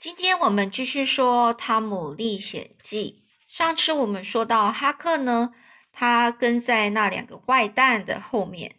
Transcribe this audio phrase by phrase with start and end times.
[0.00, 3.22] 今天我们继续说《汤姆历险记》。
[3.54, 5.52] 上次我们说到哈克呢，
[5.92, 8.76] 他跟在那两个坏蛋的后面，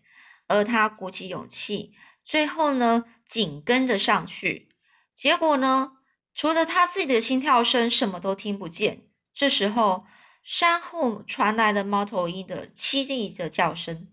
[0.48, 1.94] 而他鼓起勇气，
[2.26, 4.70] 最后呢紧跟着上去。
[5.16, 5.92] 结果呢，
[6.34, 9.04] 除了他自己的心跳声，什么都听不见。
[9.32, 10.08] 这时候，
[10.42, 14.08] 山后传来了猫头鹰的凄厉的叫声，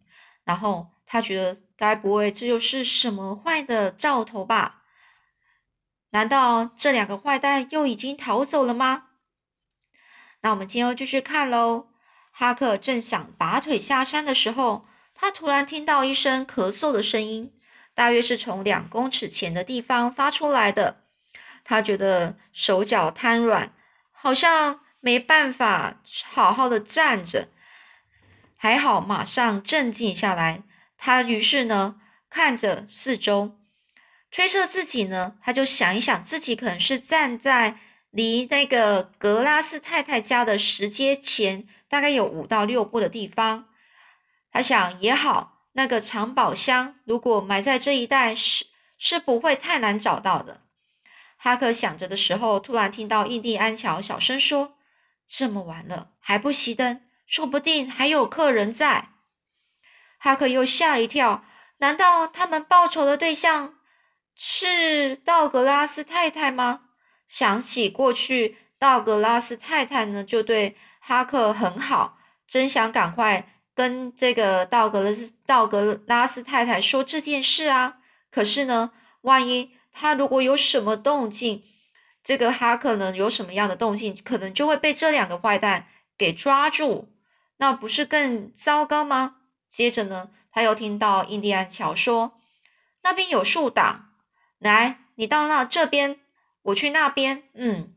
[0.44, 4.77] 然后他觉得，该不会这就是什么坏的兆头吧？
[6.10, 9.04] 难道这两个坏蛋又已经逃走了吗？
[10.40, 11.88] 那我们今后继续看喽。
[12.30, 17.52] 哈克正想拔腿下山的时候，他突然听到一声咳嗽的声音，
[17.94, 21.02] 大约是从两公尺前的地方发出来的。
[21.64, 23.72] 他觉得手脚瘫软，
[24.12, 24.80] 好像。
[25.00, 27.46] 没办法好好的站着，
[28.56, 30.64] 还好马上镇静下来。
[30.96, 33.57] 他于是呢，看着四周，
[34.30, 37.78] 推测自己呢，他就想一想，自己可能是站在
[38.10, 43.68] 离那个格拉斯太太家的石阶前，大概有五到六步的地方。
[44.50, 48.66] 他想也好，那个藏宝箱如果埋在这一带，是
[48.98, 50.62] 是不会太难找到的。
[51.36, 54.74] 哈克想着的时候，突然听到印第安乔小声说。
[55.30, 59.10] 这么晚了还不熄灯，说不定还有客人在。
[60.18, 61.44] 哈克又吓了一跳，
[61.80, 63.74] 难道他们报仇的对象
[64.40, 66.82] 是道格拉斯太太吗？
[67.26, 77.96] 想起过去，道格拉斯太太呢就对哈克很好，真想赶快跟这个道格拉斯道格拉斯太太说这件事啊。
[78.30, 81.64] 可是呢，万一他如果有什么动静，
[82.22, 87.12] 这个哈克呢有什么样的动静，可能就会被这两个坏蛋给抓住，
[87.56, 89.38] 那不是更糟糕吗？
[89.68, 92.38] 接着呢，他又听到印第安乔说
[93.02, 94.07] ：“那边有树挡，
[94.58, 96.18] 来，你到那这边，
[96.62, 97.94] 我去那边。”嗯，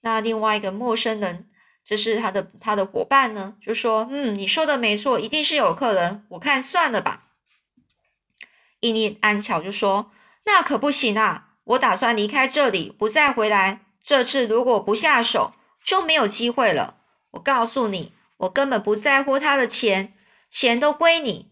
[0.00, 1.48] 那另外一个陌生人，
[1.84, 7.24] 这是他的他的伙伴呢，就说：“嗯，你说的没错，一定是有客人，我看算了吧。”
[8.80, 10.10] 印尼安乔就说
[10.44, 13.86] ：“那可不行啊。”我打算离开这里，不再回来。
[14.00, 15.52] 这次如果不下手，
[15.84, 16.98] 就没有机会了。
[17.32, 20.14] 我告诉你，我根本不在乎他的钱，
[20.48, 21.50] 钱都归你。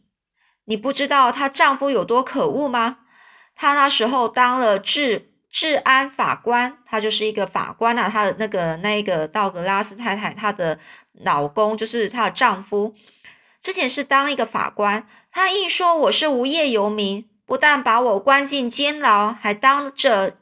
[0.66, 2.98] 你不知道她丈夫有多可恶吗？
[3.54, 8.08] 她那时候当了治治安法官，她就是一个法官啊。
[8.08, 10.78] 她的那个那个道格拉斯太太，她的
[11.12, 12.94] 老公就是她的丈夫，
[13.60, 15.06] 之前是当一个法官。
[15.30, 17.28] 她一说我是无业游民。
[17.46, 20.38] 不但把我关进监牢，还当着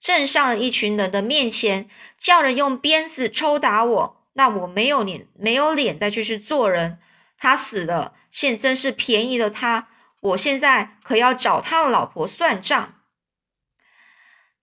[0.00, 4.22] 镇上的一群人的面前叫人用鞭子抽打我。
[4.32, 6.98] 那我没有脸，没有脸再继续做人。
[7.36, 9.88] 他死了，现真是便宜了他。
[10.28, 12.94] 我现在可要找他的老婆算账。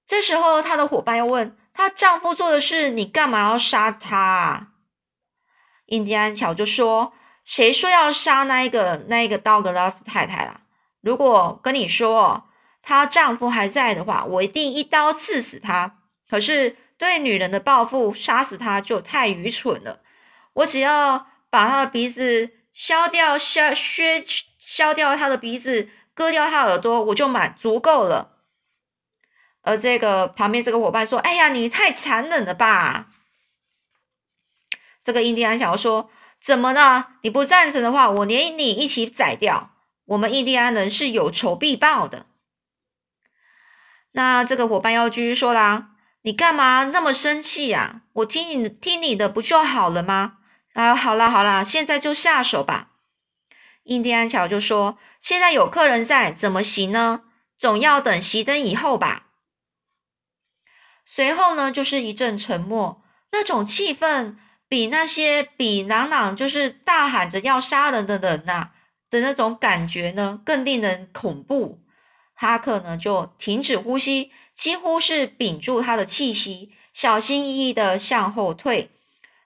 [0.05, 4.73] 这时候，他的伙伴又问他丈夫做的事，你干嘛要杀他？
[5.87, 7.13] 印第安乔就说
[7.45, 10.61] ：“谁说要杀那一个那一个道格拉斯太太了？”
[11.01, 12.49] 如果跟你说
[12.81, 15.99] 她丈夫还在的话，我一定一刀刺死她。
[16.29, 20.01] 可是对女人的报复，杀死她就太愚蠢了。
[20.53, 24.23] 我只要把她的鼻子削掉，削削
[24.65, 28.31] 削掉他的鼻子，割掉他耳朵，我就满足够了。
[29.61, 33.07] 而这个旁边这个伙伴说：“哎呀，你太残忍了吧！”
[35.03, 36.09] 这个印第安小说
[36.41, 37.09] ：“怎么了？
[37.21, 39.71] 你不赞成的话，我连你一起宰掉。”
[40.05, 42.25] 我们印第安人是有仇必报的。
[44.11, 45.91] 那这个伙伴要继续说啦
[46.23, 48.01] ：“你干嘛那么生气呀？
[48.13, 50.37] 我听你听你的不就好了吗？”
[50.73, 52.92] 啊，好啦好啦，现在就下手吧。
[53.83, 57.23] 印第安乔就说：“现在有客人在，怎么行呢？
[57.57, 59.27] 总要等熄灯以后吧。”
[61.05, 64.35] 随后呢，就是一阵沉默，那种气氛
[64.67, 68.71] 比那些比朗朗就是大喊着要杀人的人呐。
[69.09, 71.83] 的那种感觉呢，更令人恐怖。
[72.33, 78.89] 哈克呢就停止呼吸，几乎是屏住他的气息，小心翼翼的向后退。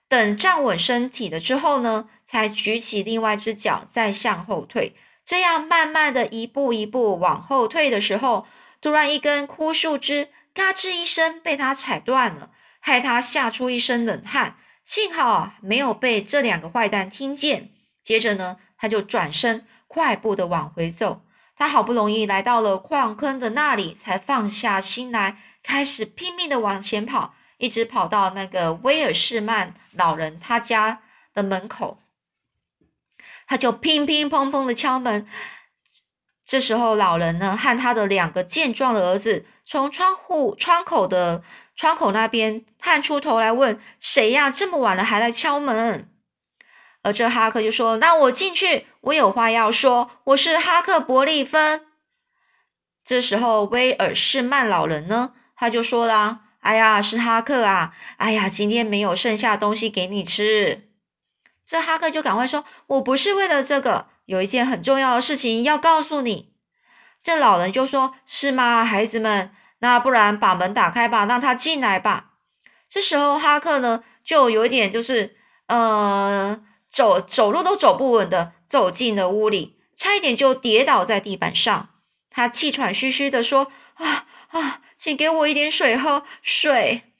[0.08, 4.94] 等站稳身体了之后呢，才举起另外一只脚再向后退。
[5.24, 8.46] 这样慢慢的一步一步往后退的时候，
[8.82, 14.58] 突然一根枯树枝嘎吱一声被他踩断了，害他吓出一身冷汗。
[14.84, 17.70] 幸好没有被这两个坏蛋听见。
[18.02, 18.58] 接着呢。
[18.80, 21.22] 他就转身快步的往回走，
[21.56, 31.00] 他好不容易来到了矿坑的那里，才放下心来，开始拼命的往前跑，一直跑到那个威尔士曼老人他家
[31.34, 31.98] 的门口，
[33.48, 35.26] 他就乒乒乓乓的敲门，
[36.44, 41.42] 这时候，老人呢和他的两个健壮的儿子从窗户窗口的
[41.74, 44.50] 窗口那边探出头来问：“谁呀？
[44.50, 46.10] 这么晚了还来敲门？”
[47.02, 50.10] 而这哈克就说：“那我进去，我有话要说。
[50.24, 51.86] 我是哈克伯利芬。”
[53.02, 57.94] 这时候，威尔士曼老人呢，他就说了：“哎呀，是哈克啊！
[58.18, 60.87] 哎呀，今天没有剩下东西给你吃。”
[61.68, 66.52] 这哈克就赶快说：“我不是为了这个。”有一件很重要的事情要告诉你，
[67.22, 69.50] 这老人就说：“是吗，孩子们？
[69.80, 72.30] 那不然把门打开吧，让他进来吧。”
[72.88, 75.36] 这时候哈克呢，就有一点就是，
[75.66, 76.58] 呃，
[76.90, 81.90] 走走路都走不稳的走进了屋里，差一点就跌倒在地板上。
[82.30, 87.12] 他气喘吁吁的说：“啊啊，请给我一点水喝，水。”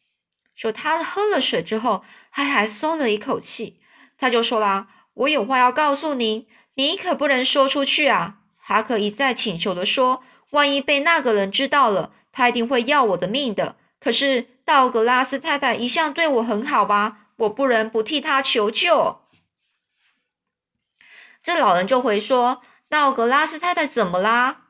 [0.56, 2.02] 说他喝了水之后，
[2.32, 3.80] 他还松了一口气。
[4.18, 8.36] 他就说啦：“我有话要告诉您。”你可不能说出去啊！
[8.56, 13.74] 哈克一再请求的说：“万一被那个人知道了，他一定会要我的命的。
[13.98, 19.22] 可是道格拉斯太太一向对我很好吧，我不能不替他求救。”
[21.42, 24.62] 这老人就回说：“道格拉斯太太怎么啦？”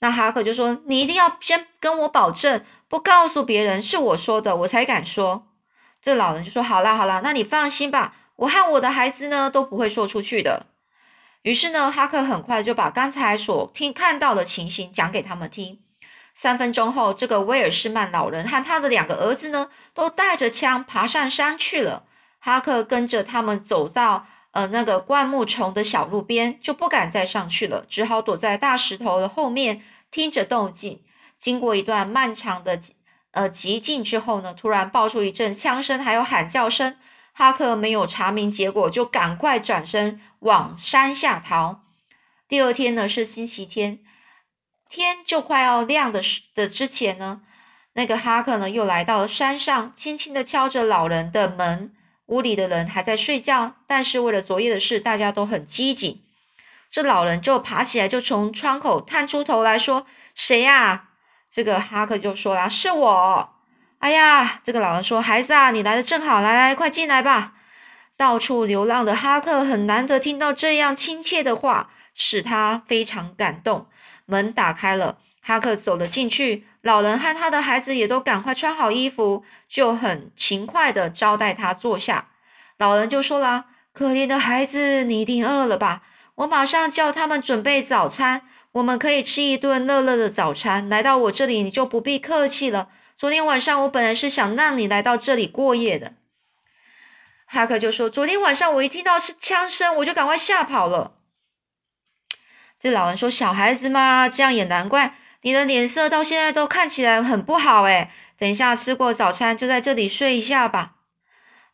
[0.00, 5.48] 那哈克就说：“你一定要先跟我保证，不告诉别人是我说的，我才敢说。”
[6.00, 10.66] 这老人就说：“好啦好啦，那你放心吧，我和我的孩子呢都不会说出去的。”
[11.42, 15.78] 于是呢，哈克很快就把刚才所听看到的情形讲给他们听。
[16.34, 22.04] 三分钟后，这个威尔士曼老人和他的两个儿子呢，都带着枪爬上山去了。
[22.40, 31.02] 哈克跟着他们走到呃那个灌木丛的小路边，就不敢再上去了，只好躲在大石头的后面听着动静。
[31.36, 32.78] 经过一段漫长的
[33.30, 36.96] 呃寂静之后呢，突然爆出一阵枪声，还有喊叫声。
[37.38, 41.84] 哈克没有查明结果，就赶快转身往山下逃。
[42.48, 44.00] 第二天呢是星期天，
[44.90, 47.42] 天就快要亮的时的之前呢，
[47.92, 51.94] 那个哈克呢又来到了山上，轻轻的敲着老人的门。
[52.26, 56.20] 屋里的人还在睡觉，但是为了昨夜的事，大家都很机警。
[56.90, 61.10] 这老人就爬起来，就从窗口探出头来说：“谁呀？”
[61.48, 63.50] 这个哈克就说啦：“是我。”
[63.98, 67.54] 哎呀，这个老人说：“孩子啊，你来的正好，来来，快进来吧。”
[68.16, 73.86] 到处流浪的哈克很难得听到这样亲切的话，使他非常感动。
[74.24, 76.64] 门打开了，哈克走了进去。
[76.82, 82.28] 老人和他的孩子也都赶快穿好衣服，就很勤快的招待他坐下。
[82.76, 86.02] 老人就说了：“可怜的孩子，你一定饿了吧？
[86.36, 88.42] 我马上叫他们准备早餐，
[88.72, 90.88] 我们可以吃一顿热热的早餐。
[90.88, 96.14] 来到我这里，你就不必客气了。”昨天晚上我本来是想让你来到这里过夜的，
[97.46, 101.16] 哈克就说：“昨天晚上我一听到是枪声，我就赶快吓跑了。”
[102.78, 110.92] 这老人说：“小孩子嘛，这样也难怪，你的脸色到现在都看起来很不好诶等一下吃过早餐就在这里睡一下吧。”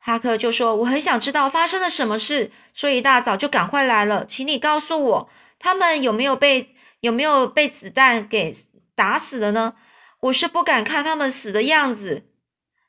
[0.00, 8.56] 哈克就说：“我很想知道发生了什么事，所以一大早就赶快来了，请你告诉我，他们有没有被有没有被子弹给
[8.94, 9.74] 打死了呢？”
[10.24, 12.24] 我是不敢看他们死的样子。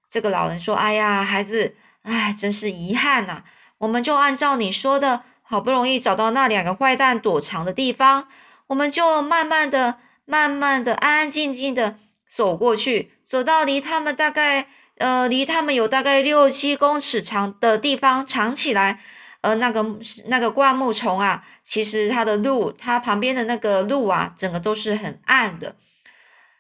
[0.10, 3.44] 这个老人说：“哎呀，孩子，哎，真是遗憾呐。
[3.80, 8.30] 我们就按照你说的，好不容易找到那两个坏蛋躲藏的地方，
[8.68, 11.98] 我们就慢慢的、慢慢的、安安静静的
[12.30, 14.68] 走过去，走到离他们大概
[14.98, 19.02] 呃，离他们有大概六七公尺长的地方藏起来。
[19.42, 19.86] 呃，那个
[20.28, 25.76] 那个灌木丛啊，其实它的路，它旁边的那个路啊，整个都是很暗的。”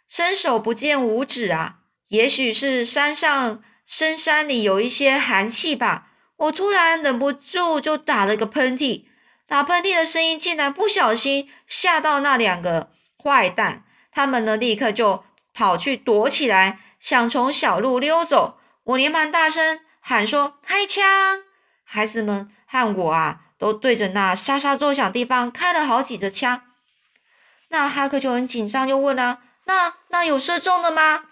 [0.07, 1.79] 伸手不见五指啊！
[2.07, 6.07] 也许是山上深山里有一些寒气吧。
[6.37, 9.05] 我突然忍不住就打了个喷嚏，
[9.47, 12.91] 打喷嚏的声音竟然不小心吓到那两个
[13.23, 13.83] 坏蛋。
[14.11, 18.59] 他们呢，立刻就跑去躲起来，想从小路溜走。
[18.83, 21.03] 我连忙大声喊说：“开枪！”
[21.83, 26.61] 孩子们和我啊，都对着那沙沙作响地方开了好几支枪。
[27.69, 29.39] 那哈克就很紧张，就问了。
[29.65, 31.23] 那那有射中的吗？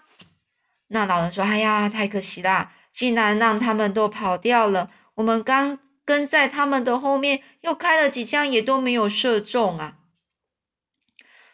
[0.88, 4.90] 那老人说：“哎呀，太可惜啦，竟然让他们都跑掉了。
[5.14, 9.94] 我们刚跟在他们的后面，又开了几枪，也都没有射中啊。”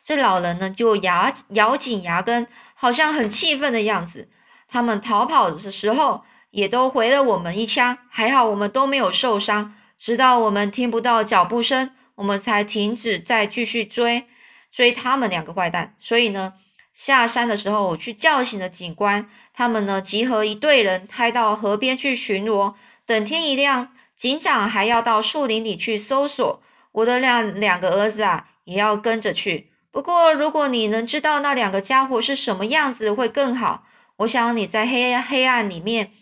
[0.03, 4.29] 这老人呢，就牙咬紧牙根，好像很气愤的样子。
[4.67, 9.75] 他们逃跑的时候，也都回了我们一枪，还好我们都没有受伤。
[9.97, 14.27] 直到我们听不到脚步声，我们才停止再继续追
[14.73, 15.95] 追他们两个坏蛋。
[15.99, 16.55] 所以呢。
[17.01, 22.75] 下山的时候，我去叫醒了警官，他们呢集合一队人，开到河边去巡逻。
[23.07, 26.63] 等天一亮，警长还要到树林里去搜索。
[26.93, 29.73] 我的两两个儿子啊，也要跟着去。
[29.91, 33.87] 不过，如果你能知道那两个家伙是什么样子，会更好。
[34.19, 36.13] 我想你在黑黑暗里面，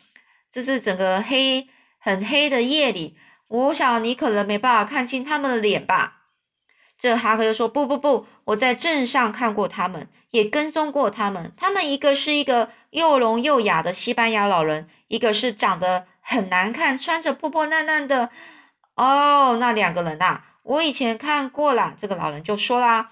[0.48, 1.66] 这是整个黑
[1.98, 3.16] 很黑的夜里，
[3.48, 6.17] 我想你可能没办法看清他们的脸吧。
[6.98, 11.52] 这哈克就说：“不不不，我在镇上看过他们，也跟踪过他们。
[11.56, 18.30] 他们一个是一个又聋又哑的西班牙老人，一个是长得很难看，穿着破破烂烂的。
[18.96, 23.10] 哦，那两个人呐，我以前看过了。”这个老人就说啦：“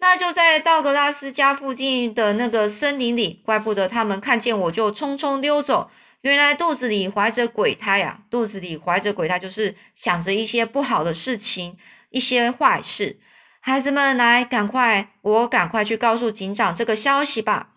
[0.00, 5.90] 那就在道格拉斯家附近的那个森林里，怪不得他们看见我就匆匆溜走。
[6.20, 8.18] 原来肚子里怀着鬼胎呀！
[8.28, 11.78] 肚子里怀着鬼胎，就是想着一些不好的事情。”
[12.14, 13.18] 一些坏事，
[13.58, 17.70] 孩子们来，赶快，我赶快去告诉警长这个消息吧。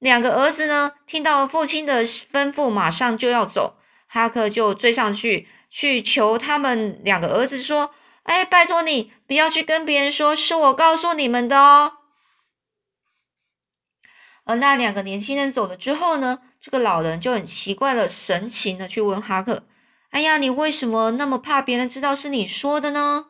[0.00, 3.78] 两个儿子呢，听到父亲的吩咐，马上就要走。
[4.08, 11.92] 哈克就追上去，去求他们两个儿子说：“哎，拜托你，不要去跟别人说，是我告诉你们的哦。”
[14.44, 19.62] 而那两个年轻人走了之后呢，这个老人就很奇怪的神情的去问哈克
[20.10, 23.26] ：“哎呀，你为什么那么怕别人知道是你说的呢？”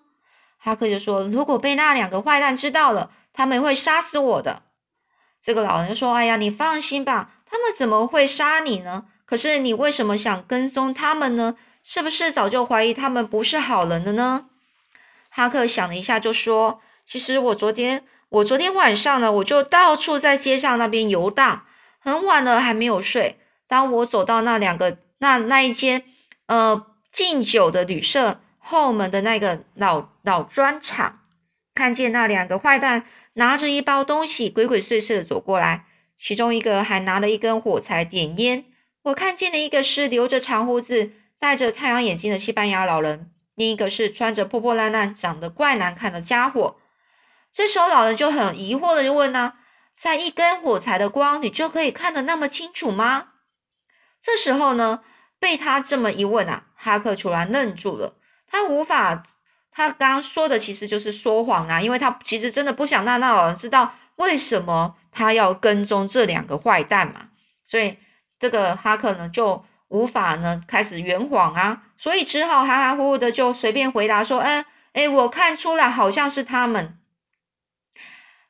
[0.64, 4.62] 哈克就说：“如果被那两个坏蛋知道了，他们会杀死我的。”
[5.42, 9.07] 这个老人说：“哎呀，你放心吧，他们怎么会杀你呢？
[9.25, 11.57] 可是你为什么想跟踪他们呢？
[11.83, 14.47] 是不是早就怀疑他们不是好人了呢？”
[15.31, 21.64] 哈克想了一下，就说：“其实我昨天，我昨天晚上呢，我就到处在街上那边游荡，
[21.99, 23.40] 很晚了还没有睡。
[23.66, 26.04] 当我走到那两个那那一间
[26.47, 31.21] 呃敬酒的旅社。”后门的那个老老砖厂，
[31.75, 35.87] 看见那两个坏蛋拿着一包东西，鬼鬼祟祟的走过来，
[36.17, 38.64] 其中一个还拿了一根火柴点烟。
[39.02, 46.76] 我看见了一个是留着长胡子、戴着太阳眼镜的西班牙老人，另一个是穿着破破烂烂、长得怪难看的家伙。
[47.52, 49.55] 这时候老人就很疑惑的就问呢，
[49.95, 53.31] 在一根火柴的光，你就可以看得那么清楚吗？
[54.23, 55.02] 这时候呢，
[55.41, 58.17] 被他这么一问啊，哈克突然愣住了。
[58.47, 59.23] 他无法，
[59.73, 67.29] 他刚刚说的其实就是说谎啊，因为他其实真的不想让那老人知道为什么他要跟踪这两个坏蛋嘛，
[67.64, 67.97] 所以
[68.38, 76.99] 这个哈克呢就无法呢开始圆谎啊，所以只好含含糊糊的就随便回答说，哎哎，我看出来好像是他们。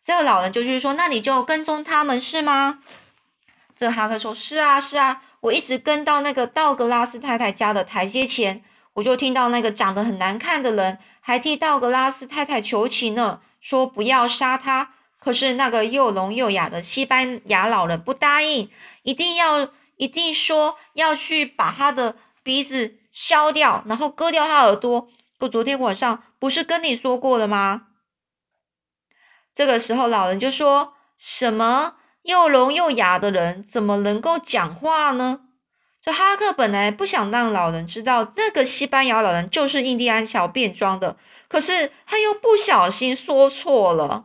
[0.05, 2.81] 这个老人就去说，那你就跟踪他们是吗？
[3.76, 8.64] 这哈克说，是啊是啊，我一直跟到那个道格拉斯太太家的台阶前。
[8.95, 14.95] 我就听到那个长得很难看的人还替道格拉斯太太求情呢，说不要杀他。
[15.19, 18.69] 可是那个又聋又哑的西班牙老人不答应，
[19.05, 25.09] 一定要一定说要去把他的鼻子削掉，然后割掉他耳朵。
[25.39, 27.87] 我昨天晚上不是跟你说过了吗？
[29.55, 35.41] 这个时候老人就说什么又聋又哑的人怎么能够讲话呢？
[36.05, 41.17] 这哈克本来不想让老人知道那个西班牙老人就是印第安乔变装的，
[41.47, 44.25] 可是他又不小心说错了，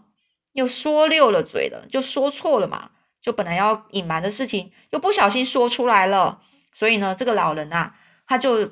[0.54, 2.90] 又说溜了嘴了，就说错了嘛。
[3.22, 6.40] 就本来要隐瞒的事情，又不小心说出来了。
[6.74, 7.94] 所以呢，这个老人啊，
[8.26, 8.72] 他就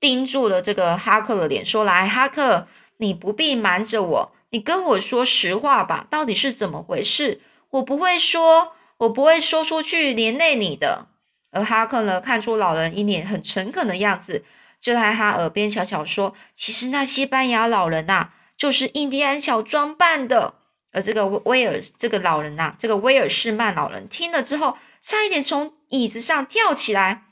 [0.00, 2.66] 盯住了这个哈克的脸，说：“来，哈克，
[2.96, 7.42] 你不必瞒着我，你跟我说实话吧，到底是怎么回事？
[7.70, 11.06] 我不会说，我不会说出去连累你的。”
[11.50, 14.44] 而哈克呢，看出老人一脸很诚恳的样子，
[14.80, 20.54] 就在他耳边悄悄说：“其实那西班牙老人呐，就是印第安小装扮的。”
[20.92, 27.22] 而这个威尔这个老人呐，这个威尔士曼老人听了之后，差一点从椅子上跳起来。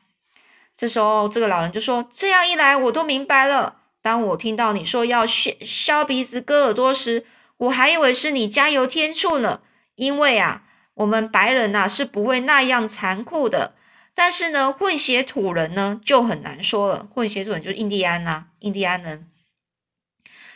[0.77, 3.77] 这时候，这个老人就说：“这样一来，我都明白了。
[4.01, 9.61] 当我听到你说要削削鼻子、割耳朵时，我还以为是你加油添醋呢。
[9.97, 10.63] 因为啊，
[10.95, 13.75] 我们白人呐是不会那样残酷的。”
[14.21, 17.07] 但是呢，混血土人呢就很难说了。
[17.15, 19.31] 混血土人就是印第安呐，印第安人。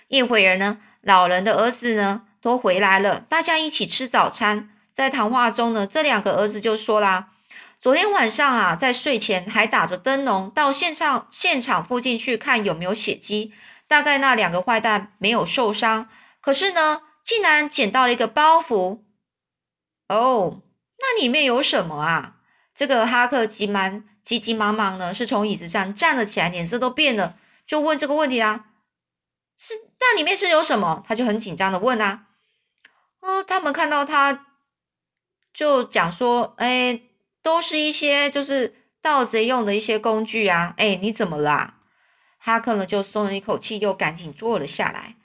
[0.08, 4.70] 一会儿呢，老人的儿子呢都回来了，大家一起吃早餐。
[4.92, 7.28] 在谈话中呢，这两个儿子就说啦
[7.78, 13.52] ：“昨天晚上啊，在睡前还打着灯笼到现场现场附近去看有没有血迹，
[13.86, 16.08] 大概那两个坏蛋没有受伤。
[16.40, 19.02] 可是呢，竟然捡到了一个包袱。
[20.08, 20.62] 哦，
[20.98, 22.38] 那里面有什么啊？”
[22.74, 27.36] 这个哈克急忙急急忙忙呢，是从椅子上站了起来，脸色都变了，
[27.66, 28.66] 就问这个问题啊
[29.58, 32.26] ：“是那里面是有什么？”他就很紧张的问啊。
[33.20, 34.46] 哦，他们看到他，
[35.52, 37.00] 就讲说：“哎，
[37.42, 41.78] 都是一些就是盗贼用的一些工具啊。”哎，你怎么啦？
[42.38, 45.16] 哈克呢就松了一口气，又赶紧坐了下来。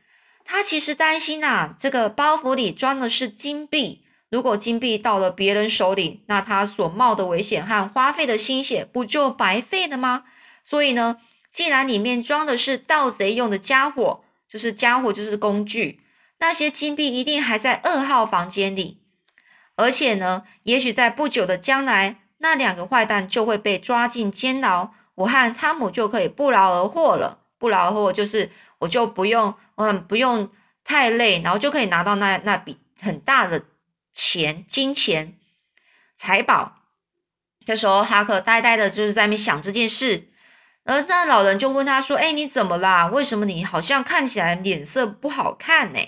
[0.45, 10.23] 他其实担心呐，这个包袱里装的是金币，如果金币到了别人手里，那他所冒的危险和花费的心血不就白费了吗？
[10.63, 11.17] 所以呢，
[11.49, 16.01] 既然里面装的是盗贼用的家伙，就是家伙就是工具，
[16.39, 19.01] 那些金币一定还在二号房间里，
[19.75, 27.39] 而且呢，也许在不久的将来，那两个坏蛋就会被抓进监牢，我和汤姆就可以不劳而获了。
[27.57, 30.49] 不劳而获就是我就不用，嗯，不用
[30.83, 33.63] 太累，然后就可以拿到那那笔很大的
[34.17, 35.37] 钱、金钱、
[36.17, 36.79] 财宝。
[37.63, 40.29] 这时候，哈克呆呆的就是在那想这件事。
[40.85, 43.05] 而那老人就问他说：“哎，你怎么啦？
[43.05, 45.99] 为什么你好像看起来脸色不好看呢？”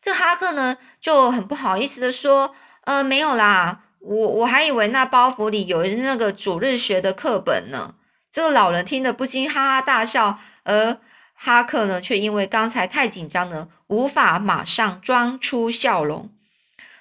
[0.00, 2.54] 这哈克呢就很不好意思的说
[2.86, 7.96] ：“呃，没有啦，我我还以为那包袱里有那个主日学的课本呢。”
[8.32, 10.98] 这个老人听得不禁哈哈大笑，而
[11.34, 16.30] 哈克呢却因为刚才太紧张呢，无法马上装出笑容。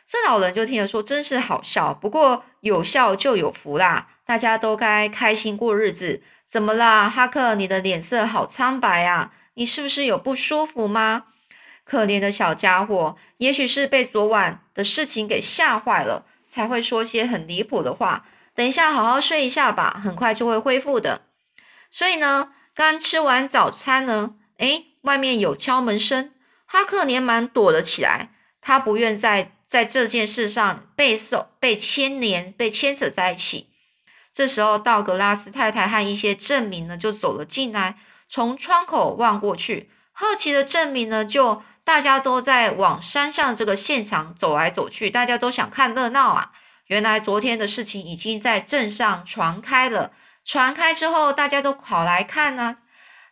[0.08, 7.56] 这老人就听了说：“真是好笑，不过有笑就有福啦，大家都该开心过日子。”怎么啦，哈克？
[7.56, 9.34] 你的脸色好苍白啊！
[9.56, 11.26] 你是不是有不舒服吗？
[11.84, 18.26] 可怜的小家伙，也许是被昨晚的事情给吓坏了，才会说些很离谱的话。
[18.56, 21.24] 等一下，好好睡一下吧，很快就会恢复的。
[21.92, 26.32] 所以呢，刚吃完早餐呢，诶，外面有敲门声，
[26.66, 28.30] 哈克连忙躲了起来。
[28.68, 33.70] 他不愿在在这件事上被受被牵连、被牵扯在一起。
[34.34, 37.96] 这时候，道格拉斯太太和一些证明呢就走了进来，
[38.28, 46.52] 从窗口望过去，好奇的证明呢就大家都在往山上这个现场走来走去，大家都想看热闹啊。
[46.88, 50.12] 原来昨天的事情已经在镇上传开了，
[50.44, 52.80] 传开之后，大家都跑来看呢。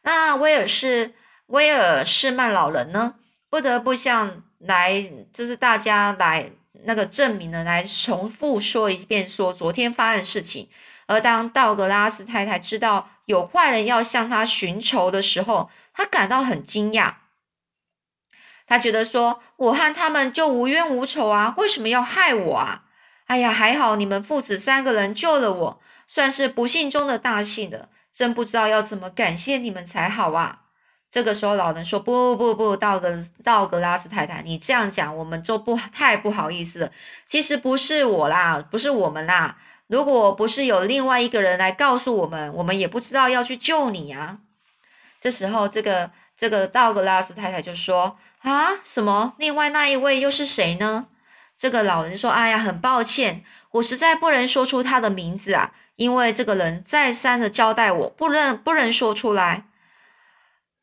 [0.03, 1.13] 那威尔士
[1.47, 3.15] 威尔士曼老人呢，
[3.49, 6.51] 不得不向来就是大家来
[6.83, 10.69] 那个证明呢来重复说一遍，说昨天发生的事情。
[11.07, 17.13] 而当道格拉斯太太知道有坏人要向他寻仇的时候，他感到很惊讶。
[18.67, 22.85] 他觉得说：“我和他们就无冤无仇啊，为什么要害我啊？
[23.27, 27.89] 哎呀，还好你们父子三个人救了我，算是不幸中的大幸的。
[28.11, 30.61] 真不知道要怎么感谢你们才好啊。”
[31.15, 33.09] 这个时候，老人说：“不不不，道格
[33.41, 36.91] 道格拉斯太太，你这样讲，我们就不太不好意思了。
[37.25, 39.55] 其实不是我啦，不是我们啦。”
[39.87, 44.39] 如果不是有另外一个人来告诉我们，我们也不知道要去救你啊。
[45.21, 49.35] 这时候，这个这个道格拉斯太太就说：“啊，什么？
[49.37, 51.07] 另外那一位又是谁呢？”
[51.55, 59.63] 这个老人说：“哎呀，很抱歉，我实在不能说出他的名字啊，因为这个人再三的交代我，不能不能说出来。”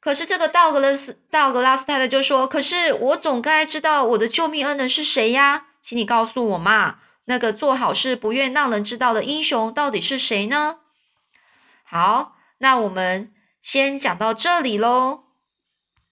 [0.03, 10.81] 可是这个道格拉斯道格拉斯太太就说：“可是我总该知道我的救命恩人是谁呀，请你告诉我嘛。”那个做好事不愿让人知道的英雄到底是谁呢？
[11.85, 15.21] 好，那我们先讲到这里喽。